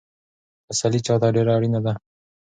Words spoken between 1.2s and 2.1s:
ته ډېره اړینه ده؟